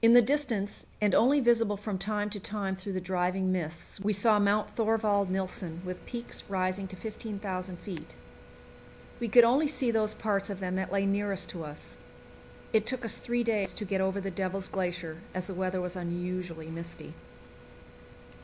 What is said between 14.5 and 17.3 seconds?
Glacier, as the weather was unusually misty.